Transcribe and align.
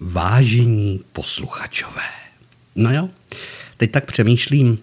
Vážení 0.00 1.00
posluchačové. 1.12 2.10
No 2.76 2.94
jo, 2.94 3.08
teď 3.76 3.90
tak 3.90 4.04
přemýšlím, 4.04 4.78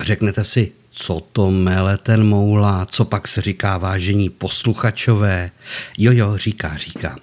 řeknete 0.00 0.44
si, 0.44 0.72
co 0.90 1.20
to 1.32 1.50
mele 1.50 1.98
ten 1.98 2.24
moula, 2.24 2.86
co 2.86 3.04
pak 3.04 3.28
se 3.28 3.40
říká 3.40 3.78
vážení 3.78 4.30
posluchačové. 4.30 5.50
Jo, 5.98 6.12
jo, 6.12 6.36
říká, 6.36 6.76
říká. 6.76 7.18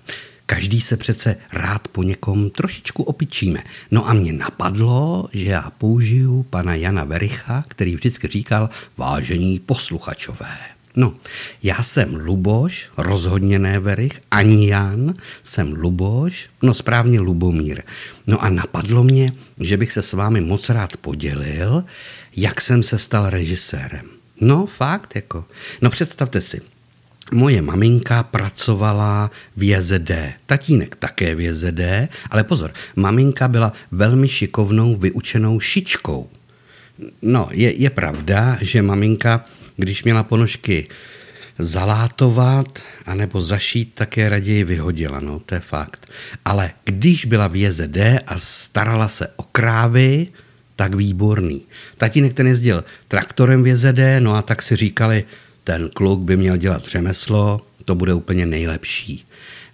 Každý 0.45 0.81
se 0.81 0.97
přece 0.97 1.35
rád 1.51 1.87
po 1.87 2.03
někom 2.03 2.49
trošičku 2.49 3.03
opičíme. 3.03 3.63
No 3.91 4.09
a 4.09 4.13
mě 4.13 4.33
napadlo, 4.33 5.29
že 5.33 5.45
já 5.45 5.69
použiju 5.77 6.43
pana 6.43 6.75
Jana 6.75 7.03
Vericha, 7.03 7.63
který 7.67 7.95
vždycky 7.95 8.27
říkal 8.27 8.69
vážení 8.97 9.59
posluchačové. 9.59 10.57
No, 10.95 11.13
já 11.63 11.83
jsem 11.83 12.15
Luboš, 12.15 12.89
rozhodně 12.97 13.59
ne 13.59 13.79
Verich, 13.79 14.21
ani 14.31 14.67
Jan, 14.67 15.13
jsem 15.43 15.73
Luboš, 15.73 16.49
no 16.61 16.73
správně 16.73 17.19
Lubomír. 17.19 17.81
No 18.27 18.43
a 18.43 18.49
napadlo 18.49 19.03
mě, 19.03 19.33
že 19.59 19.77
bych 19.77 19.91
se 19.91 20.01
s 20.01 20.13
vámi 20.13 20.41
moc 20.41 20.69
rád 20.69 20.97
podělil, 20.97 21.83
jak 22.35 22.61
jsem 22.61 22.83
se 22.83 22.97
stal 22.97 23.29
režisérem. 23.29 24.05
No, 24.41 24.65
fakt, 24.65 25.15
jako. 25.15 25.45
No 25.81 25.89
představte 25.89 26.41
si, 26.41 26.61
Moje 27.31 27.61
maminka 27.61 28.23
pracovala 28.23 29.31
v 29.57 29.63
JZD, 29.63 30.11
tatínek 30.45 30.95
také 30.95 31.35
v 31.35 31.41
JZD, 31.41 31.81
ale 32.29 32.43
pozor, 32.43 32.73
maminka 32.95 33.47
byla 33.47 33.73
velmi 33.91 34.29
šikovnou, 34.29 34.95
vyučenou 34.95 35.59
šičkou. 35.59 36.29
No, 37.21 37.47
je, 37.51 37.73
je 37.73 37.89
pravda, 37.89 38.57
že 38.61 38.81
maminka, 38.81 39.45
když 39.75 40.03
měla 40.03 40.23
ponožky 40.23 40.87
zalátovat 41.59 42.83
anebo 43.05 43.41
zašít, 43.41 43.91
tak 43.93 44.17
je 44.17 44.29
raději 44.29 44.63
vyhodila, 44.63 45.19
no, 45.19 45.39
to 45.39 45.55
je 45.55 45.59
fakt. 45.61 46.07
Ale 46.45 46.71
když 46.83 47.25
byla 47.25 47.47
v 47.47 47.55
JZD 47.55 47.97
a 48.27 48.39
starala 48.39 49.07
se 49.07 49.27
o 49.35 49.43
krávy, 49.43 50.27
tak 50.75 50.95
výborný. 50.95 51.61
Tatínek 51.97 52.33
ten 52.33 52.47
jezdil 52.47 52.83
traktorem 53.07 53.63
v 53.63 53.67
JZD, 53.67 53.99
no 54.19 54.35
a 54.35 54.41
tak 54.41 54.61
si 54.61 54.75
říkali, 54.75 55.23
ten 55.63 55.89
kluk 55.89 56.19
by 56.19 56.37
měl 56.37 56.57
dělat 56.57 56.85
řemeslo, 56.85 57.61
to 57.85 57.95
bude 57.95 58.13
úplně 58.13 58.45
nejlepší. 58.45 59.25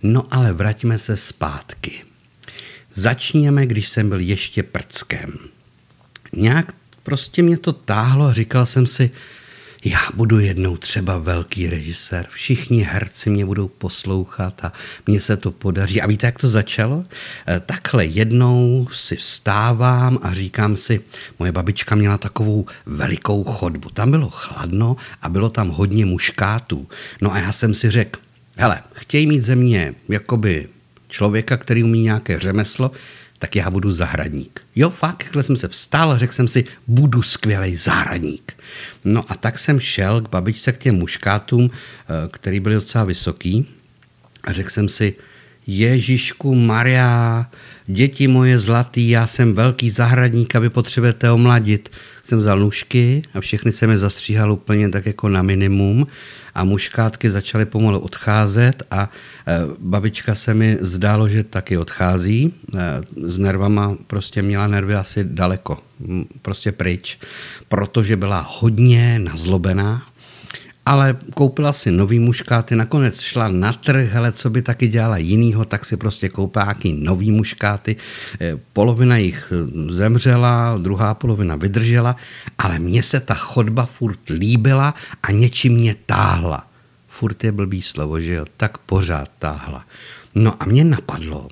No 0.03 0.27
ale 0.31 0.53
vraťme 0.53 0.99
se 0.99 1.17
zpátky. 1.17 2.03
Začněme, 2.93 3.65
když 3.65 3.89
jsem 3.89 4.09
byl 4.09 4.19
ještě 4.19 4.63
prckem. 4.63 5.33
Nějak 6.33 6.73
prostě 7.03 7.41
mě 7.41 7.57
to 7.57 7.73
táhlo 7.73 8.25
a 8.25 8.33
říkal 8.33 8.65
jsem 8.65 8.87
si, 8.87 9.11
já 9.85 9.99
budu 10.13 10.39
jednou 10.39 10.77
třeba 10.77 11.17
velký 11.17 11.69
režisér, 11.69 12.27
všichni 12.29 12.83
herci 12.83 13.29
mě 13.29 13.45
budou 13.45 13.67
poslouchat 13.67 14.65
a 14.65 14.73
mně 15.07 15.19
se 15.21 15.37
to 15.37 15.51
podaří. 15.51 16.01
A 16.01 16.07
víte, 16.07 16.27
jak 16.27 16.39
to 16.39 16.47
začalo? 16.47 17.05
Eh, 17.47 17.59
takhle 17.59 18.05
jednou 18.05 18.87
si 18.93 19.15
vstávám 19.15 20.19
a 20.21 20.33
říkám 20.33 20.75
si, 20.75 21.01
moje 21.39 21.51
babička 21.51 21.95
měla 21.95 22.17
takovou 22.17 22.65
velikou 22.85 23.43
chodbu. 23.43 23.89
Tam 23.89 24.11
bylo 24.11 24.29
chladno 24.29 24.95
a 25.21 25.29
bylo 25.29 25.49
tam 25.49 25.69
hodně 25.69 26.05
muškátů. 26.05 26.87
No 27.21 27.33
a 27.33 27.39
já 27.39 27.51
jsem 27.51 27.73
si 27.73 27.89
řekl, 27.89 28.19
hele, 28.57 28.83
chtějí 28.93 29.27
mít 29.27 29.41
ze 29.41 29.55
mě 29.55 29.95
jakoby 30.09 30.67
člověka, 31.07 31.57
který 31.57 31.83
umí 31.83 32.01
nějaké 32.01 32.39
řemeslo, 32.39 32.91
tak 33.39 33.55
já 33.55 33.69
budu 33.69 33.91
zahradník. 33.91 34.61
Jo, 34.75 34.89
fakt, 34.89 35.23
takhle 35.23 35.43
jsem 35.43 35.57
se 35.57 35.67
vstal 35.67 36.17
řekl 36.17 36.33
jsem 36.33 36.47
si, 36.47 36.65
budu 36.87 37.21
skvělý 37.21 37.75
zahradník. 37.75 38.53
No 39.05 39.23
a 39.27 39.35
tak 39.35 39.59
jsem 39.59 39.79
šel 39.79 40.21
k 40.21 40.29
babičce 40.29 40.71
k 40.71 40.77
těm 40.77 40.95
muškátům, 40.95 41.71
eh, 41.71 42.29
který 42.31 42.59
byly 42.59 42.75
docela 42.75 43.03
vysoký 43.03 43.65
a 44.43 44.53
řekl 44.53 44.69
jsem 44.69 44.89
si, 44.89 45.15
Ježíšku 45.67 46.55
Maria, 46.55 47.45
děti 47.87 48.27
moje 48.27 48.59
zlatý, 48.59 49.09
já 49.09 49.27
jsem 49.27 49.53
velký 49.53 49.89
zahradník 49.89 50.55
a 50.55 50.59
vy 50.59 50.69
potřebujete 50.69 51.31
omladit. 51.31 51.91
Jsem 52.23 52.39
vzal 52.39 52.59
nůžky 52.59 53.21
a 53.33 53.41
všechny 53.41 53.71
jsem 53.71 53.89
je 53.89 53.97
zastříhal 53.97 54.53
úplně 54.53 54.89
tak 54.89 55.05
jako 55.05 55.29
na 55.29 55.41
minimum 55.41 56.07
a 56.55 56.63
muškátky 56.63 57.29
začaly 57.29 57.65
pomalu 57.65 57.99
odcházet 57.99 58.83
a 58.91 59.09
e, 59.47 59.59
babička 59.79 60.35
se 60.35 60.53
mi 60.53 60.77
zdálo, 60.81 61.29
že 61.29 61.43
taky 61.43 61.77
odchází. 61.77 62.53
E, 62.77 63.01
s 63.29 63.37
nervama 63.37 63.95
prostě 64.07 64.41
měla 64.41 64.67
nervy 64.67 64.95
asi 64.95 65.23
daleko, 65.23 65.77
prostě 66.41 66.71
pryč, 66.71 67.19
protože 67.67 68.17
byla 68.17 68.47
hodně 68.49 69.19
nazlobená 69.19 70.08
ale 70.89 71.17
koupila 71.33 71.73
si 71.73 71.91
nový 71.91 72.19
muškáty, 72.19 72.75
nakonec 72.75 73.21
šla 73.21 73.47
na 73.47 73.73
trh, 73.73 74.09
hele, 74.09 74.31
co 74.31 74.49
by 74.49 74.61
taky 74.61 74.87
dělala 74.87 75.17
jinýho, 75.17 75.65
tak 75.65 75.85
si 75.85 75.97
prostě 75.97 76.29
koupila 76.29 76.65
nějaký 76.65 76.93
nový 76.93 77.31
muškáty. 77.31 77.95
Eh, 78.41 78.57
polovina 78.73 79.17
jich 79.17 79.53
eh, 79.53 79.93
zemřela, 79.93 80.77
druhá 80.77 81.13
polovina 81.13 81.55
vydržela, 81.55 82.15
ale 82.57 82.79
mně 82.79 83.03
se 83.03 83.19
ta 83.19 83.33
chodba 83.33 83.85
furt 83.85 84.29
líbila 84.29 84.95
a 85.23 85.31
něčím 85.31 85.73
mě 85.73 85.95
táhla. 86.05 86.67
Furt 87.07 87.43
je 87.43 87.51
blbý 87.51 87.81
slovo, 87.81 88.19
že 88.19 88.33
jo, 88.33 88.45
tak 88.57 88.77
pořád 88.77 89.29
táhla. 89.39 89.85
No 90.35 90.55
a 90.59 90.65
mě 90.65 90.83
napadlo, 90.83 91.47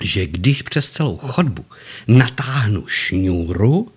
že 0.00 0.26
když 0.26 0.62
přes 0.62 0.90
celou 0.90 1.16
chodbu 1.16 1.64
natáhnu 2.08 2.86
šňůru, 2.86 3.88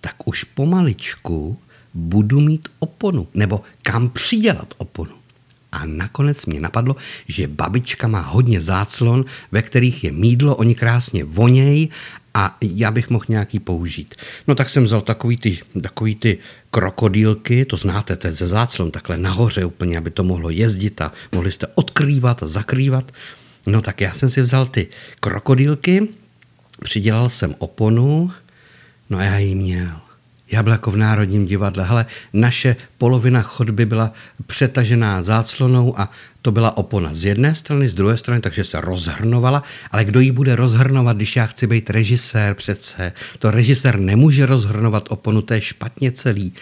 tak 0.00 0.28
už 0.28 0.44
pomaličku 0.44 1.58
budu 1.94 2.40
mít 2.40 2.68
oponu, 2.78 3.28
nebo 3.34 3.60
kam 3.82 4.08
přidělat 4.08 4.74
oponu. 4.78 5.14
A 5.72 5.86
nakonec 5.86 6.46
mě 6.46 6.60
napadlo, 6.60 6.96
že 7.28 7.48
babička 7.48 8.08
má 8.08 8.20
hodně 8.20 8.60
záclon, 8.60 9.24
ve 9.52 9.62
kterých 9.62 10.04
je 10.04 10.12
mídlo, 10.12 10.56
oni 10.56 10.74
krásně 10.74 11.24
voněj 11.24 11.88
a 12.34 12.56
já 12.60 12.90
bych 12.90 13.10
mohl 13.10 13.24
nějaký 13.28 13.58
použít. 13.58 14.14
No 14.48 14.54
tak 14.54 14.70
jsem 14.70 14.84
vzal 14.84 15.00
takový 15.00 15.36
ty, 15.36 15.58
takový 15.82 16.14
ty 16.14 16.38
krokodýlky, 16.70 17.64
to 17.64 17.76
znáte, 17.76 18.16
to 18.16 18.26
je 18.26 18.32
ze 18.32 18.46
záclon, 18.46 18.90
takhle 18.90 19.16
nahoře 19.16 19.64
úplně, 19.64 19.98
aby 19.98 20.10
to 20.10 20.24
mohlo 20.24 20.50
jezdit 20.50 21.00
a 21.00 21.12
mohli 21.32 21.52
jste 21.52 21.66
odkrývat 21.74 22.42
a 22.42 22.46
zakrývat. 22.46 23.12
No 23.66 23.82
tak 23.82 24.00
já 24.00 24.12
jsem 24.12 24.30
si 24.30 24.42
vzal 24.42 24.66
ty 24.66 24.88
krokodýlky, 25.20 26.08
přidělal 26.82 27.28
jsem 27.28 27.54
oponu, 27.58 28.30
no 29.10 29.18
a 29.18 29.22
já 29.22 29.38
ji 29.38 29.54
měl. 29.54 30.03
Jako 30.54 30.90
v 30.90 30.96
Národním 30.96 31.46
divadle. 31.46 31.84
Hele, 31.84 32.06
naše 32.32 32.76
polovina 32.98 33.42
chodby 33.42 33.86
byla 33.86 34.12
přetažená 34.46 35.22
záclonou 35.22 36.00
a 36.00 36.10
to 36.42 36.52
byla 36.52 36.76
opona 36.76 37.14
z 37.14 37.24
jedné 37.24 37.54
strany, 37.54 37.88
z 37.88 37.94
druhé 37.94 38.16
strany, 38.16 38.40
takže 38.40 38.64
se 38.64 38.80
rozhrnovala. 38.80 39.62
Ale 39.90 40.04
kdo 40.04 40.20
ji 40.20 40.32
bude 40.32 40.56
rozhrnovat, 40.56 41.16
když 41.16 41.36
já 41.36 41.46
chci 41.46 41.66
být 41.66 41.90
režisér 41.90 42.54
přece? 42.54 43.12
To 43.38 43.50
režisér 43.50 43.98
nemůže 43.98 44.46
rozhrnovat 44.46 45.04
oponu, 45.08 45.42
to 45.42 45.54
je 45.54 45.60
špatně 45.60 46.12
celý. 46.12 46.52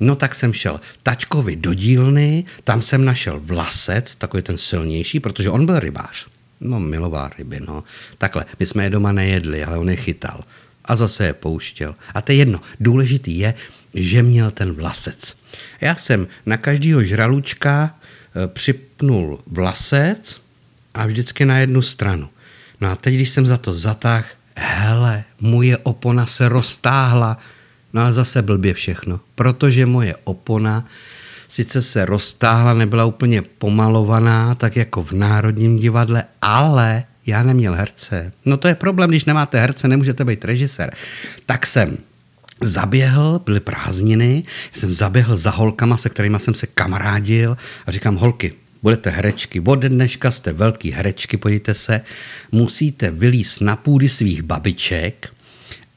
No 0.00 0.16
tak 0.16 0.34
jsem 0.34 0.52
šel 0.52 0.80
tačkovi 1.02 1.56
do 1.56 1.74
dílny, 1.74 2.44
tam 2.64 2.82
jsem 2.82 3.04
našel 3.04 3.40
vlasec, 3.44 4.14
takový 4.14 4.42
ten 4.42 4.58
silnější, 4.58 5.20
protože 5.20 5.50
on 5.50 5.66
byl 5.66 5.78
rybář. 5.80 6.26
No, 6.60 6.80
milová 6.80 7.30
ryby, 7.38 7.60
no. 7.66 7.84
Takhle, 8.18 8.44
my 8.60 8.66
jsme 8.66 8.84
je 8.84 8.90
doma 8.90 9.12
nejedli, 9.12 9.64
ale 9.64 9.78
on 9.78 9.90
je 9.90 9.96
chytal 9.96 10.44
a 10.86 10.96
zase 10.96 11.26
je 11.26 11.32
pouštěl. 11.32 11.94
A 12.14 12.22
to 12.22 12.32
je 12.32 12.38
jedno. 12.38 12.60
Důležitý 12.80 13.38
je, 13.38 13.54
že 13.94 14.22
měl 14.22 14.50
ten 14.50 14.72
vlasec. 14.72 15.36
Já 15.80 15.94
jsem 15.94 16.28
na 16.46 16.56
každého 16.56 17.02
žralučka 17.02 17.94
e, 17.94 18.48
připnul 18.48 19.40
vlasec 19.46 20.40
a 20.94 21.06
vždycky 21.06 21.44
na 21.44 21.58
jednu 21.58 21.82
stranu. 21.82 22.28
No 22.80 22.90
a 22.90 22.96
teď, 22.96 23.14
když 23.14 23.30
jsem 23.30 23.46
za 23.46 23.56
to 23.56 23.74
zatáhl, 23.74 24.26
hele, 24.56 25.24
moje 25.40 25.76
opona 25.76 26.26
se 26.26 26.48
roztáhla, 26.48 27.38
no 27.92 28.02
ale 28.02 28.12
zase 28.12 28.42
blbě 28.42 28.74
všechno, 28.74 29.20
protože 29.34 29.86
moje 29.86 30.16
opona 30.24 30.86
sice 31.48 31.82
se 31.82 32.04
roztáhla, 32.04 32.74
nebyla 32.74 33.04
úplně 33.04 33.42
pomalovaná, 33.42 34.54
tak 34.54 34.76
jako 34.76 35.04
v 35.04 35.12
Národním 35.12 35.76
divadle, 35.76 36.24
ale 36.42 37.04
já 37.26 37.42
neměl 37.42 37.74
herce. 37.74 38.32
No 38.44 38.56
to 38.56 38.68
je 38.68 38.74
problém, 38.74 39.10
když 39.10 39.24
nemáte 39.24 39.60
herce, 39.60 39.88
nemůžete 39.88 40.24
být 40.24 40.44
režisér. 40.44 40.94
Tak 41.46 41.66
jsem 41.66 41.98
zaběhl, 42.60 43.40
byly 43.44 43.60
prázdniny, 43.60 44.44
jsem 44.74 44.90
zaběhl 44.90 45.36
za 45.36 45.50
holkama, 45.50 45.96
se 45.96 46.08
kterými 46.08 46.40
jsem 46.40 46.54
se 46.54 46.66
kamarádil 46.66 47.56
a 47.86 47.92
říkám, 47.92 48.16
holky, 48.16 48.52
budete 48.82 49.10
herečky, 49.10 49.60
od 49.60 49.78
dneška 49.78 50.30
jste 50.30 50.52
velký 50.52 50.90
herečky, 50.90 51.36
pojďte 51.36 51.74
se, 51.74 52.00
musíte 52.52 53.10
vylíst 53.10 53.60
na 53.60 53.76
půdy 53.76 54.08
svých 54.08 54.42
babiček, 54.42 55.28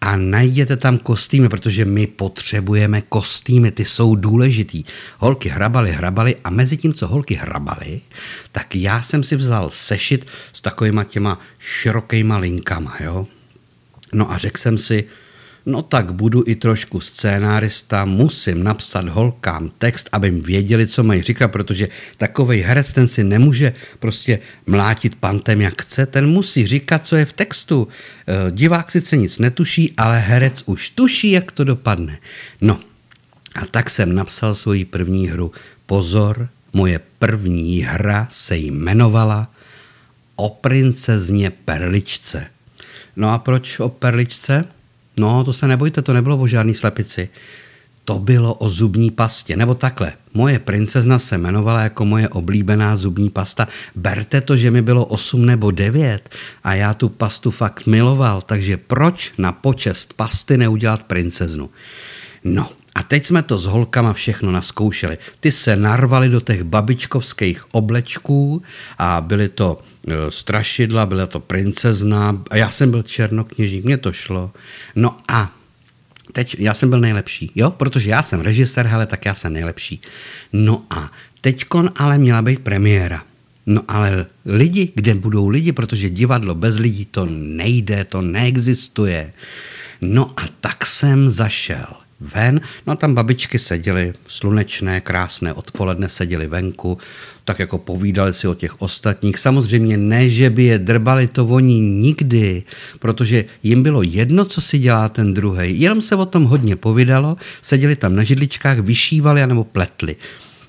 a 0.01 0.15
najděte 0.15 0.77
tam 0.77 0.97
kostýmy, 0.97 1.49
protože 1.49 1.85
my 1.85 2.07
potřebujeme 2.07 3.01
kostýmy, 3.01 3.71
ty 3.71 3.85
jsou 3.85 4.15
důležitý. 4.15 4.83
Holky 5.17 5.49
hrabaly, 5.49 5.91
hrabaly 5.91 6.35
a 6.43 6.49
mezi 6.49 6.77
tím, 6.77 6.93
co 6.93 7.07
holky 7.07 7.35
hrabaly, 7.35 8.01
tak 8.51 8.75
já 8.75 9.01
jsem 9.01 9.23
si 9.23 9.35
vzal 9.35 9.69
sešit 9.73 10.27
s 10.53 10.61
takovýma 10.61 11.03
těma 11.03 11.39
širokýma 11.59 12.37
linkama, 12.37 12.97
jo. 12.99 13.27
No 14.13 14.31
a 14.31 14.37
řekl 14.37 14.57
jsem 14.57 14.77
si, 14.77 15.07
No 15.69 15.81
tak 15.81 16.13
budu 16.13 16.43
i 16.47 16.55
trošku 16.55 16.99
scénárista, 16.99 18.05
musím 18.05 18.63
napsat 18.63 19.09
holkám 19.09 19.71
text, 19.77 20.09
aby 20.11 20.31
věděli, 20.31 20.87
co 20.87 21.03
mají 21.03 21.21
říkat, 21.21 21.47
protože 21.47 21.87
takovej 22.17 22.61
herec 22.61 22.93
ten 22.93 23.07
si 23.07 23.23
nemůže 23.23 23.73
prostě 23.99 24.39
mlátit 24.65 25.15
pantem, 25.15 25.61
jak 25.61 25.81
chce, 25.81 26.05
ten 26.05 26.27
musí 26.27 26.67
říkat, 26.67 27.07
co 27.07 27.15
je 27.15 27.25
v 27.25 27.33
textu. 27.33 27.87
E, 28.27 28.51
divák 28.51 28.91
sice 28.91 29.17
nic 29.17 29.37
netuší, 29.37 29.93
ale 29.97 30.19
herec 30.19 30.63
už 30.65 30.89
tuší, 30.89 31.31
jak 31.31 31.51
to 31.51 31.63
dopadne. 31.63 32.17
No, 32.61 32.79
a 33.55 33.65
tak 33.65 33.89
jsem 33.89 34.15
napsal 34.15 34.55
svoji 34.55 34.85
první 34.85 35.27
hru. 35.27 35.51
Pozor, 35.85 36.49
moje 36.73 36.99
první 37.19 37.81
hra 37.81 38.27
se 38.31 38.57
jmenovala 38.57 39.51
O 40.35 40.49
princezně 40.49 41.49
Perličce. 41.49 42.45
No 43.15 43.29
a 43.29 43.37
proč 43.37 43.79
o 43.79 43.89
Perličce? 43.89 44.78
No, 45.19 45.43
to 45.43 45.53
se 45.53 45.67
nebojte, 45.67 46.01
to 46.01 46.13
nebylo 46.13 46.37
o 46.37 46.47
žádný 46.47 46.73
slepici. 46.73 47.29
To 48.05 48.19
bylo 48.19 48.53
o 48.53 48.69
zubní 48.69 49.11
pastě, 49.11 49.55
nebo 49.55 49.75
takhle. 49.75 50.13
Moje 50.33 50.59
princezna 50.59 51.19
se 51.19 51.35
jmenovala 51.35 51.81
jako 51.81 52.05
moje 52.05 52.29
oblíbená 52.29 52.95
zubní 52.95 53.29
pasta. 53.29 53.67
Berte 53.95 54.41
to, 54.41 54.57
že 54.57 54.71
mi 54.71 54.81
bylo 54.81 55.05
8 55.05 55.45
nebo 55.45 55.71
9 55.71 56.29
a 56.63 56.73
já 56.73 56.93
tu 56.93 57.09
pastu 57.09 57.51
fakt 57.51 57.87
miloval, 57.87 58.41
takže 58.41 58.77
proč 58.77 59.33
na 59.37 59.51
počest 59.51 60.13
pasty 60.13 60.57
neudělat 60.57 61.03
princeznu? 61.03 61.69
No, 62.43 62.69
a 62.95 63.03
teď 63.03 63.25
jsme 63.25 63.43
to 63.43 63.57
s 63.57 63.65
holkama 63.65 64.13
všechno 64.13 64.51
naskoušeli. 64.51 65.17
Ty 65.39 65.51
se 65.51 65.75
narvali 65.75 66.29
do 66.29 66.41
těch 66.41 66.63
babičkovských 66.63 67.65
oblečků 67.71 68.61
a 68.97 69.21
byly 69.21 69.49
to 69.49 69.79
strašidla, 70.29 71.05
byla 71.05 71.25
to 71.25 71.39
princezna 71.39 72.43
a 72.49 72.55
já 72.55 72.71
jsem 72.71 72.91
byl 72.91 73.03
černokněžník, 73.03 73.85
mě 73.85 73.97
to 73.97 74.13
šlo. 74.13 74.51
No 74.95 75.17
a 75.27 75.51
teď 76.31 76.55
já 76.59 76.73
jsem 76.73 76.89
byl 76.89 76.99
nejlepší, 76.99 77.51
jo, 77.55 77.69
protože 77.69 78.09
já 78.09 78.23
jsem 78.23 78.41
režisér, 78.41 78.87
hele, 78.87 79.05
tak 79.05 79.25
já 79.25 79.33
jsem 79.33 79.53
nejlepší. 79.53 80.01
No 80.53 80.83
a 80.89 81.11
teďkon 81.41 81.91
ale 81.95 82.17
měla 82.17 82.41
být 82.41 82.59
premiéra. 82.59 83.23
No 83.65 83.81
ale 83.87 84.25
lidi, 84.45 84.91
kde 84.95 85.15
budou 85.15 85.47
lidi, 85.47 85.71
protože 85.71 86.09
divadlo 86.09 86.55
bez 86.55 86.77
lidí 86.77 87.05
to 87.05 87.25
nejde, 87.29 88.03
to 88.03 88.21
neexistuje. 88.21 89.33
No 90.01 90.29
a 90.37 90.43
tak 90.61 90.85
jsem 90.85 91.29
zašel 91.29 91.85
ven. 92.21 92.61
No 92.87 92.93
a 92.93 92.95
tam 92.95 93.15
babičky 93.15 93.59
seděly, 93.59 94.13
slunečné, 94.27 95.01
krásné 95.01 95.53
odpoledne, 95.53 96.09
seděly 96.09 96.47
venku, 96.47 96.97
tak 97.45 97.59
jako 97.59 97.77
povídali 97.77 98.33
si 98.33 98.47
o 98.47 98.53
těch 98.53 98.81
ostatních. 98.81 99.39
Samozřejmě 99.39 99.97
ne, 99.97 100.29
že 100.29 100.49
by 100.49 100.63
je 100.63 100.79
drbali, 100.79 101.27
to 101.27 101.45
oni 101.45 101.81
nikdy, 101.81 102.63
protože 102.99 103.45
jim 103.63 103.83
bylo 103.83 104.01
jedno, 104.03 104.45
co 104.45 104.61
si 104.61 104.79
dělá 104.79 105.09
ten 105.09 105.33
druhý. 105.33 105.81
Jenom 105.81 106.01
se 106.01 106.15
o 106.15 106.25
tom 106.25 106.43
hodně 106.43 106.75
povídalo, 106.75 107.37
seděli 107.61 107.95
tam 107.95 108.15
na 108.15 108.23
židličkách, 108.23 108.79
vyšívali 108.79 109.43
anebo 109.43 109.63
pletli. 109.63 110.15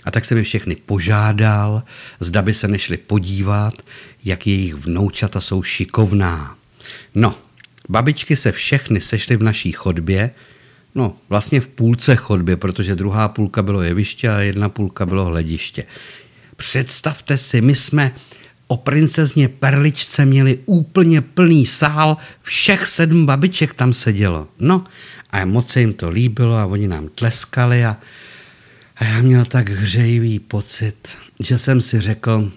A 0.04 0.10
tak 0.10 0.24
jsem 0.24 0.38
je 0.38 0.44
všechny 0.44 0.76
požádal, 0.76 1.82
zda 2.20 2.42
by 2.42 2.54
se 2.54 2.68
nešli 2.68 2.96
podívat, 2.96 3.74
jak 4.24 4.46
jejich 4.46 4.74
vnoučata 4.74 5.40
jsou 5.40 5.62
šikovná. 5.62 6.56
No, 7.14 7.34
babičky 7.88 8.36
se 8.36 8.52
všechny 8.52 9.00
sešly 9.00 9.36
v 9.36 9.42
naší 9.42 9.72
chodbě, 9.72 10.30
No, 10.94 11.16
vlastně 11.28 11.60
v 11.60 11.68
půlce 11.68 12.16
chodby, 12.16 12.56
protože 12.56 12.96
druhá 12.96 13.28
půlka 13.28 13.62
bylo 13.62 13.82
jeviště 13.82 14.28
a 14.28 14.40
jedna 14.40 14.68
půlka 14.68 15.06
bylo 15.06 15.24
hlediště. 15.24 15.84
Představte 16.56 17.36
si, 17.36 17.60
my 17.60 17.76
jsme 17.76 18.14
o 18.66 18.76
princezně 18.76 19.48
Perličce 19.48 20.26
měli 20.26 20.58
úplně 20.66 21.20
plný 21.20 21.66
sál, 21.66 22.16
všech 22.42 22.86
sedm 22.86 23.26
babiček 23.26 23.74
tam 23.74 23.92
sedělo. 23.92 24.48
No 24.58 24.84
a 25.30 25.44
moc 25.44 25.68
se 25.68 25.80
jim 25.80 25.92
to 25.92 26.10
líbilo 26.10 26.56
a 26.56 26.66
oni 26.66 26.88
nám 26.88 27.08
tleskali 27.08 27.84
a, 27.84 27.96
a 28.96 29.04
já 29.04 29.22
měl 29.22 29.44
tak 29.44 29.68
hřejivý 29.68 30.38
pocit, 30.38 31.18
že 31.40 31.58
jsem 31.58 31.80
si 31.80 32.00
řekl, 32.00 32.52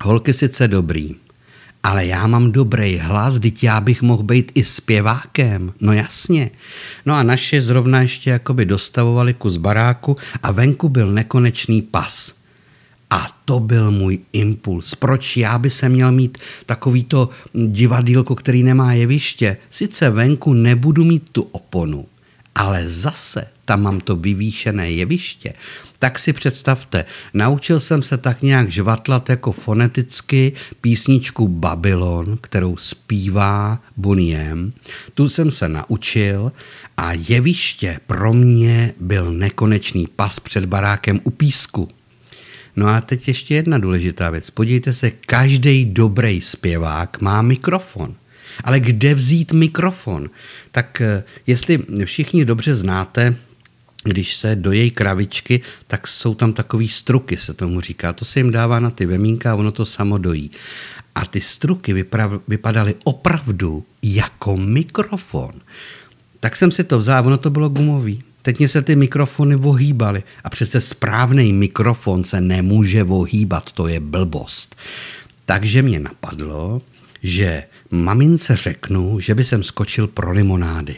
holky 0.00 0.34
sice 0.34 0.68
dobrý, 0.68 1.14
ale 1.84 2.06
já 2.06 2.26
mám 2.26 2.52
dobrý 2.52 2.98
hlas, 2.98 3.38
teď 3.38 3.64
já 3.64 3.80
bych 3.80 4.02
mohl 4.02 4.22
být 4.22 4.52
i 4.54 4.64
zpěvákem, 4.64 5.72
no 5.80 5.92
jasně. 5.92 6.50
No 7.06 7.14
a 7.14 7.22
naše 7.22 7.62
zrovna 7.62 8.00
ještě 8.02 8.30
jakoby 8.30 8.64
dostavovali 8.64 9.34
kus 9.34 9.56
baráku 9.56 10.16
a 10.42 10.52
venku 10.52 10.88
byl 10.88 11.12
nekonečný 11.12 11.82
pas. 11.82 12.34
A 13.10 13.26
to 13.44 13.60
byl 13.60 13.90
můj 13.90 14.18
impuls. 14.32 14.94
Proč 14.94 15.36
já 15.36 15.58
by 15.58 15.70
se 15.70 15.88
měl 15.88 16.12
mít 16.12 16.38
takovýto 16.66 17.28
divadílko, 17.54 18.34
který 18.34 18.62
nemá 18.62 18.92
jeviště? 18.92 19.56
Sice 19.70 20.10
venku 20.10 20.52
nebudu 20.52 21.04
mít 21.04 21.28
tu 21.32 21.42
oponu, 21.42 22.06
ale 22.54 22.88
zase 22.88 23.46
tam 23.64 23.82
mám 23.82 24.00
to 24.00 24.16
vyvýšené 24.16 24.90
jeviště. 24.90 25.52
Tak 25.98 26.18
si 26.18 26.32
představte, 26.32 27.04
naučil 27.34 27.80
jsem 27.80 28.02
se 28.02 28.16
tak 28.16 28.42
nějak 28.42 28.70
žvatlat 28.70 29.30
jako 29.30 29.52
foneticky 29.52 30.52
písničku 30.80 31.48
Babylon, 31.48 32.38
kterou 32.40 32.76
zpívá 32.76 33.82
Boniem. 33.96 34.72
Tu 35.14 35.28
jsem 35.28 35.50
se 35.50 35.68
naučil 35.68 36.52
a 36.96 37.12
jeviště 37.12 38.00
pro 38.06 38.32
mě 38.32 38.94
byl 39.00 39.32
nekonečný 39.32 40.06
pas 40.16 40.40
před 40.40 40.66
barákem 40.66 41.20
u 41.24 41.30
písku. 41.30 41.88
No 42.76 42.88
a 42.88 43.00
teď 43.00 43.28
ještě 43.28 43.54
jedna 43.54 43.78
důležitá 43.78 44.30
věc. 44.30 44.50
Podívejte 44.50 44.92
se, 44.92 45.10
každý 45.10 45.84
dobrý 45.84 46.40
zpěvák 46.40 47.20
má 47.20 47.42
mikrofon. 47.42 48.14
Ale 48.64 48.80
kde 48.80 49.14
vzít 49.14 49.52
mikrofon? 49.52 50.30
Tak 50.70 51.00
eh, 51.00 51.24
jestli 51.46 51.78
všichni 52.04 52.44
dobře 52.44 52.74
znáte 52.74 53.36
když 54.04 54.36
se 54.36 54.56
dojejí 54.56 54.90
kravičky, 54.90 55.60
tak 55.86 56.08
jsou 56.08 56.34
tam 56.34 56.52
takový 56.52 56.88
struky, 56.88 57.36
se 57.36 57.54
tomu 57.54 57.80
říká. 57.80 58.12
To 58.12 58.24
se 58.24 58.40
jim 58.40 58.50
dává 58.50 58.80
na 58.80 58.90
ty 58.90 59.06
vemínka 59.06 59.52
a 59.52 59.54
ono 59.54 59.72
to 59.72 59.86
samo 59.86 60.18
dojí. 60.18 60.50
A 61.14 61.26
ty 61.26 61.40
struky 61.40 62.06
vypadaly 62.48 62.94
opravdu 63.04 63.84
jako 64.02 64.56
mikrofon. 64.56 65.52
Tak 66.40 66.56
jsem 66.56 66.72
si 66.72 66.84
to 66.84 66.98
vzal, 66.98 67.26
ono 67.26 67.38
to 67.38 67.50
bylo 67.50 67.68
gumový. 67.68 68.22
Teď 68.42 68.58
mě 68.58 68.68
se 68.68 68.82
ty 68.82 68.96
mikrofony 68.96 69.56
ohýbaly. 69.56 70.22
A 70.44 70.50
přece 70.50 70.80
správný 70.80 71.52
mikrofon 71.52 72.24
se 72.24 72.40
nemůže 72.40 73.04
ohýbat, 73.04 73.72
to 73.72 73.88
je 73.88 74.00
blbost. 74.00 74.76
Takže 75.44 75.82
mě 75.82 76.00
napadlo, 76.00 76.82
že 77.22 77.62
mamince 77.90 78.56
řeknu, 78.56 79.20
že 79.20 79.34
by 79.34 79.44
jsem 79.44 79.62
skočil 79.62 80.06
pro 80.06 80.32
limonády. 80.32 80.96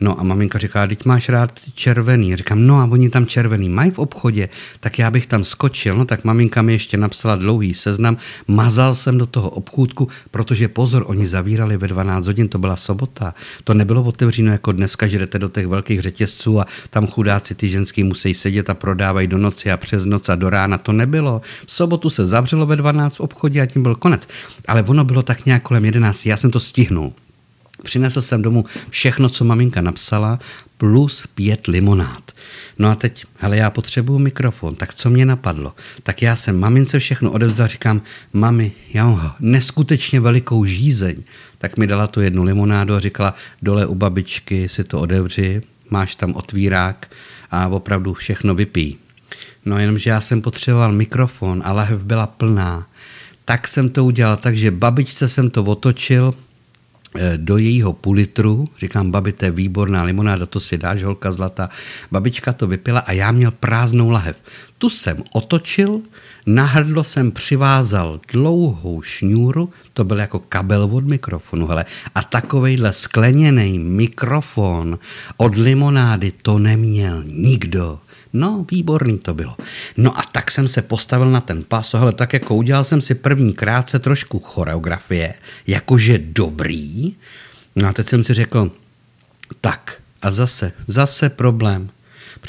No 0.00 0.20
a 0.20 0.22
maminka 0.22 0.58
říká, 0.58 0.86
teď 0.86 1.04
máš 1.04 1.28
rád 1.28 1.60
červený. 1.74 2.36
Říkám, 2.36 2.66
no 2.66 2.78
a 2.78 2.84
oni 2.84 3.10
tam 3.10 3.26
červený 3.26 3.68
mají 3.68 3.90
v 3.90 3.98
obchodě, 3.98 4.48
tak 4.80 4.98
já 4.98 5.10
bych 5.10 5.26
tam 5.26 5.44
skočil. 5.44 5.96
No 5.96 6.04
tak 6.04 6.24
maminka 6.24 6.62
mi 6.62 6.72
ještě 6.72 6.96
napsala 6.96 7.36
dlouhý 7.36 7.74
seznam, 7.74 8.16
mazal 8.48 8.94
jsem 8.94 9.18
do 9.18 9.26
toho 9.26 9.50
obchůdku, 9.50 10.08
protože 10.30 10.68
pozor, 10.68 11.04
oni 11.06 11.26
zavírali 11.26 11.76
ve 11.76 11.88
12 11.88 12.26
hodin, 12.26 12.48
to 12.48 12.58
byla 12.58 12.76
sobota. 12.76 13.34
To 13.64 13.74
nebylo 13.74 14.02
otevřeno 14.02 14.52
jako 14.52 14.72
dneska, 14.72 15.06
že 15.06 15.18
jdete 15.18 15.38
do 15.38 15.48
těch 15.48 15.66
velkých 15.66 16.00
řetězců 16.00 16.60
a 16.60 16.66
tam 16.90 17.06
chudáci 17.06 17.54
ty 17.54 17.68
ženský 17.68 18.02
musí 18.02 18.34
sedět 18.34 18.70
a 18.70 18.74
prodávají 18.74 19.26
do 19.26 19.38
noci 19.38 19.70
a 19.70 19.76
přes 19.76 20.04
noc 20.04 20.28
a 20.28 20.34
do 20.34 20.50
rána. 20.50 20.78
To 20.78 20.92
nebylo. 20.92 21.40
V 21.66 21.72
sobotu 21.72 22.10
se 22.10 22.26
zavřelo 22.26 22.66
ve 22.66 22.76
12 22.76 23.16
v 23.16 23.20
obchodě 23.20 23.60
a 23.60 23.66
tím 23.66 23.82
byl 23.82 23.94
konec. 23.94 24.28
Ale 24.68 24.82
ono 24.82 25.04
bylo 25.04 25.22
tak 25.22 25.46
nějak 25.46 25.62
kolem 25.62 25.84
11, 25.84 26.26
já 26.26 26.36
jsem 26.36 26.50
to 26.50 26.60
stihnul. 26.60 27.12
Přinesl 27.82 28.22
jsem 28.22 28.42
domů 28.42 28.64
všechno, 28.90 29.28
co 29.28 29.44
maminka 29.44 29.80
napsala, 29.80 30.38
plus 30.76 31.26
pět 31.26 31.66
limonád. 31.66 32.32
No 32.78 32.90
a 32.90 32.94
teď, 32.94 33.24
hele, 33.36 33.56
já 33.56 33.70
potřebuju 33.70 34.18
mikrofon, 34.18 34.76
tak 34.76 34.94
co 34.94 35.10
mě 35.10 35.26
napadlo? 35.26 35.74
Tak 36.02 36.22
já 36.22 36.36
jsem 36.36 36.60
mamince 36.60 36.98
všechno 36.98 37.30
odevzdal, 37.30 37.66
říkám, 37.66 38.02
mami, 38.32 38.72
já 38.92 39.06
mám 39.06 39.34
neskutečně 39.40 40.20
velikou 40.20 40.64
žízeň. 40.64 41.16
Tak 41.58 41.76
mi 41.76 41.86
dala 41.86 42.06
tu 42.06 42.20
jednu 42.20 42.42
limonádu 42.42 42.94
a 42.94 43.00
říkala, 43.00 43.34
dole 43.62 43.86
u 43.86 43.94
babičky 43.94 44.68
si 44.68 44.84
to 44.84 45.00
odevři, 45.00 45.62
máš 45.90 46.14
tam 46.14 46.34
otvírák 46.34 47.10
a 47.50 47.68
opravdu 47.68 48.14
všechno 48.14 48.54
vypí. 48.54 48.98
No 49.64 49.78
jenomže 49.78 50.10
já 50.10 50.20
jsem 50.20 50.42
potřeboval 50.42 50.92
mikrofon 50.92 51.62
a 51.64 51.72
lahev 51.72 52.00
byla 52.00 52.26
plná. 52.26 52.86
Tak 53.44 53.68
jsem 53.68 53.88
to 53.88 54.04
udělal, 54.04 54.36
takže 54.36 54.70
babičce 54.70 55.28
jsem 55.28 55.50
to 55.50 55.64
otočil, 55.64 56.34
do 57.36 57.58
jejího 57.58 57.92
půl 57.92 58.14
litru, 58.14 58.68
říkám, 58.78 59.10
babi, 59.10 59.32
to 59.32 59.44
je 59.44 59.50
výborná 59.50 60.02
limonáda, 60.02 60.46
to 60.46 60.60
si 60.60 60.78
dáš, 60.78 61.02
holka 61.02 61.32
zlata. 61.32 61.70
Babička 62.10 62.52
to 62.52 62.66
vypila 62.66 63.00
a 63.00 63.12
já 63.12 63.32
měl 63.32 63.50
prázdnou 63.50 64.10
lahev. 64.10 64.36
Tu 64.78 64.90
jsem 64.90 65.22
otočil, 65.32 66.00
na 66.46 66.64
hrdlo 66.64 67.04
jsem 67.04 67.32
přivázal 67.32 68.20
dlouhou 68.32 69.02
šňůru, 69.02 69.70
to 69.92 70.04
byl 70.04 70.18
jako 70.18 70.38
kabel 70.38 70.88
od 70.92 71.04
mikrofonu, 71.04 71.66
hele, 71.66 71.84
a 72.14 72.22
takovejhle 72.22 72.92
skleněný 72.92 73.78
mikrofon 73.78 74.98
od 75.36 75.56
limonády 75.56 76.32
to 76.42 76.58
neměl 76.58 77.24
nikdo. 77.26 77.98
No, 78.32 78.66
výborný 78.70 79.18
to 79.18 79.34
bylo. 79.34 79.56
No 79.96 80.18
a 80.18 80.22
tak 80.22 80.50
jsem 80.50 80.68
se 80.68 80.82
postavil 80.82 81.30
na 81.30 81.40
ten 81.40 81.64
pas, 81.64 81.94
hele, 81.94 82.12
tak 82.12 82.32
jako 82.32 82.54
udělal 82.54 82.84
jsem 82.84 83.00
si 83.00 83.14
první 83.14 83.52
krátce 83.54 83.98
trošku 83.98 84.38
choreografie, 84.38 85.34
jakože 85.66 86.18
dobrý. 86.18 87.14
No 87.76 87.88
a 87.88 87.92
teď 87.92 88.08
jsem 88.08 88.24
si 88.24 88.34
řekl, 88.34 88.70
Tak 89.60 90.00
a 90.22 90.30
zase, 90.30 90.72
zase 90.86 91.30
problém. 91.30 91.90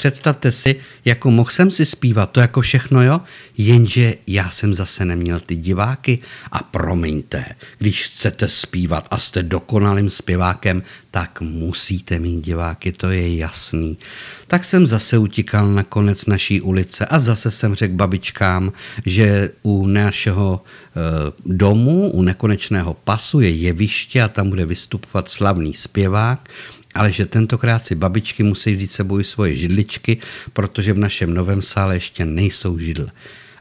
Představte 0.02 0.52
si, 0.52 0.76
jako 1.04 1.30
mohl 1.30 1.50
jsem 1.50 1.70
si 1.70 1.86
zpívat 1.86 2.30
to 2.30 2.40
jako 2.40 2.60
všechno, 2.60 3.02
jo? 3.02 3.20
Jenže 3.58 4.14
já 4.26 4.50
jsem 4.50 4.74
zase 4.74 5.04
neměl 5.04 5.40
ty 5.40 5.56
diváky 5.56 6.18
a 6.52 6.62
promiňte, 6.62 7.44
když 7.78 8.04
chcete 8.04 8.48
zpívat 8.48 9.08
a 9.10 9.18
jste 9.18 9.42
dokonalým 9.42 10.10
zpěvákem, 10.10 10.82
tak 11.10 11.40
musíte 11.40 12.18
mít 12.18 12.40
diváky, 12.40 12.92
to 12.92 13.10
je 13.10 13.36
jasný. 13.36 13.98
Tak 14.46 14.64
jsem 14.64 14.86
zase 14.86 15.18
utíkal 15.18 15.68
na 15.68 15.82
konec 15.82 16.26
naší 16.26 16.60
ulice 16.60 17.06
a 17.06 17.18
zase 17.18 17.50
jsem 17.50 17.74
řekl 17.74 17.94
babičkám, 17.94 18.72
že 19.06 19.50
u 19.62 19.86
našeho 19.86 20.64
e, 20.64 21.00
domu, 21.46 22.10
u 22.10 22.22
nekonečného 22.22 22.94
pasu 22.94 23.40
je 23.40 23.50
jeviště 23.50 24.22
a 24.22 24.28
tam 24.28 24.48
bude 24.48 24.66
vystupovat 24.66 25.28
slavný 25.28 25.74
zpěvák 25.74 26.48
ale 26.94 27.12
že 27.12 27.26
tentokrát 27.26 27.84
si 27.84 27.94
babičky 27.94 28.42
musí 28.42 28.72
vzít 28.72 28.92
sebou 28.92 29.20
i 29.20 29.24
svoje 29.24 29.56
židličky, 29.56 30.18
protože 30.52 30.92
v 30.92 30.98
našem 30.98 31.34
novém 31.34 31.62
sále 31.62 31.96
ještě 31.96 32.24
nejsou 32.24 32.78
židle. 32.78 33.06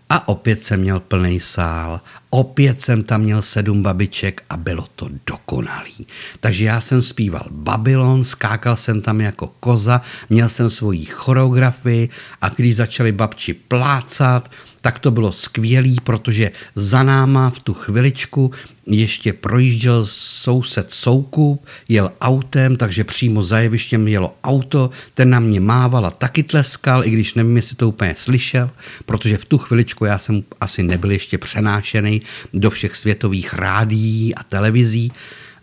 A 0.09 0.27
opět 0.27 0.63
jsem 0.63 0.79
měl 0.79 0.99
plný 0.99 1.39
sál, 1.39 2.01
opět 2.31 2.81
jsem 2.81 3.03
tam 3.03 3.21
měl 3.21 3.41
sedm 3.41 3.83
babiček 3.83 4.43
a 4.49 4.57
bylo 4.57 4.87
to 4.95 5.09
dokonalý. 5.27 6.07
Takže 6.39 6.65
já 6.65 6.81
jsem 6.81 7.01
zpíval 7.01 7.45
Babylon, 7.51 8.23
skákal 8.23 8.75
jsem 8.75 9.01
tam 9.01 9.21
jako 9.21 9.47
koza, 9.59 10.01
měl 10.29 10.49
jsem 10.49 10.69
svoji 10.69 11.05
choreografii 11.05 12.09
a 12.41 12.49
když 12.49 12.75
začali 12.75 13.11
babči 13.11 13.53
plácat, 13.53 14.51
tak 14.81 14.99
to 14.99 15.11
bylo 15.11 15.31
skvělý, 15.31 15.97
protože 16.03 16.51
za 16.75 17.03
náma 17.03 17.49
v 17.49 17.59
tu 17.59 17.73
chviličku 17.73 18.51
ještě 18.85 19.33
projížděl 19.33 20.05
soused 20.09 20.87
Soukup, 20.93 21.65
jel 21.87 22.11
autem, 22.21 22.75
takže 22.77 23.03
přímo 23.03 23.43
za 23.43 23.59
jevištěm 23.59 24.07
jelo 24.07 24.35
auto, 24.43 24.89
ten 25.13 25.29
na 25.29 25.39
mě 25.39 25.59
mával 25.59 26.05
a 26.05 26.11
taky 26.11 26.43
tleskal, 26.43 27.05
i 27.05 27.09
když 27.09 27.33
nevím, 27.33 27.55
jestli 27.55 27.75
to 27.75 27.89
úplně 27.89 28.15
slyšel, 28.17 28.69
protože 29.05 29.37
v 29.37 29.45
tu 29.45 29.57
chviličku 29.57 30.05
já 30.05 30.17
jsem 30.17 30.43
asi 30.61 30.83
nebyl 30.83 31.11
ještě 31.11 31.37
přenášený 31.37 32.20
do 32.53 32.69
všech 32.69 32.95
světových 32.95 33.53
rádií 33.53 34.35
a 34.35 34.43
televizí, 34.43 35.11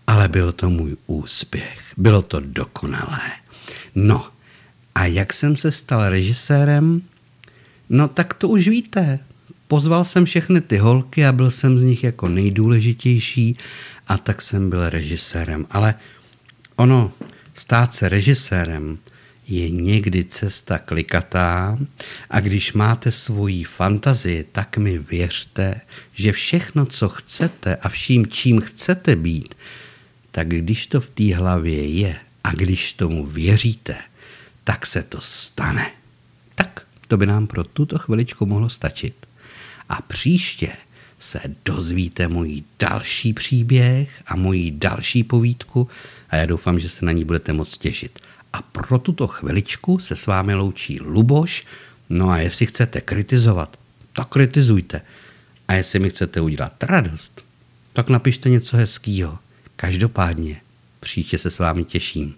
ale 0.06 0.28
byl 0.28 0.52
to 0.52 0.70
můj 0.70 0.96
úspěch. 1.06 1.80
Bylo 1.96 2.22
to 2.22 2.40
dokonalé. 2.40 3.20
No, 3.94 4.28
a 4.94 5.06
jak 5.06 5.32
jsem 5.32 5.56
se 5.56 5.70
stal 5.70 6.08
režisérem? 6.08 7.02
No 7.88 8.08
tak 8.08 8.34
to 8.34 8.48
už 8.48 8.68
víte. 8.68 9.18
Pozval 9.68 10.04
jsem 10.04 10.24
všechny 10.24 10.60
ty 10.60 10.76
holky 10.76 11.26
a 11.26 11.32
byl 11.32 11.50
jsem 11.50 11.78
z 11.78 11.82
nich 11.82 12.04
jako 12.04 12.28
nejdůležitější 12.28 13.56
a 14.08 14.18
tak 14.18 14.42
jsem 14.42 14.70
byl 14.70 14.88
režisérem. 14.88 15.66
Ale 15.70 15.94
ono, 16.76 17.12
stát 17.54 17.94
se 17.94 18.08
režisérem 18.08 18.98
je 19.48 19.70
někdy 19.70 20.24
cesta 20.24 20.78
klikatá 20.78 21.78
a 22.30 22.40
když 22.40 22.72
máte 22.72 23.10
svoji 23.10 23.64
fantazii, 23.64 24.44
tak 24.52 24.76
mi 24.76 24.98
věřte, 24.98 25.80
že 26.12 26.32
všechno, 26.32 26.86
co 26.86 27.08
chcete 27.08 27.76
a 27.76 27.88
vším, 27.88 28.26
čím 28.26 28.60
chcete 28.60 29.16
být, 29.16 29.54
tak 30.30 30.48
když 30.48 30.86
to 30.86 31.00
v 31.00 31.10
té 31.10 31.34
hlavě 31.34 31.88
je 31.88 32.16
a 32.44 32.52
když 32.52 32.92
tomu 32.92 33.26
věříte, 33.26 33.96
tak 34.64 34.86
se 34.86 35.02
to 35.02 35.20
stane. 35.20 35.90
Tak 36.54 36.82
to 37.08 37.16
by 37.16 37.26
nám 37.26 37.46
pro 37.46 37.64
tuto 37.64 37.98
chviličku 37.98 38.46
mohlo 38.46 38.68
stačit. 38.68 39.26
A 39.88 40.02
příště 40.02 40.72
se 41.18 41.40
dozvíte 41.64 42.28
můj 42.28 42.62
další 42.78 43.32
příběh 43.32 44.22
a 44.26 44.36
moji 44.36 44.70
další 44.70 45.24
povídku 45.24 45.88
a 46.30 46.36
já 46.36 46.46
doufám, 46.46 46.78
že 46.78 46.88
se 46.88 47.04
na 47.04 47.12
ní 47.12 47.24
budete 47.24 47.52
moc 47.52 47.78
těšit. 47.78 48.20
A 48.52 48.62
pro 48.62 48.98
tuto 48.98 49.26
chviličku 49.26 49.98
se 49.98 50.16
s 50.16 50.26
vámi 50.26 50.54
loučí 50.54 51.00
Luboš. 51.00 51.66
No 52.08 52.30
a 52.30 52.38
jestli 52.38 52.66
chcete 52.66 53.00
kritizovat, 53.00 53.78
tak 54.12 54.28
kritizujte. 54.28 55.00
A 55.68 55.74
jestli 55.74 55.98
mi 55.98 56.10
chcete 56.10 56.40
udělat 56.40 56.82
radost, 56.82 57.44
tak 57.92 58.08
napište 58.08 58.50
něco 58.50 58.76
hezkýho. 58.76 59.38
Každopádně 59.76 60.60
příště 61.00 61.38
se 61.38 61.50
s 61.50 61.58
vámi 61.58 61.84
těším. 61.84 62.34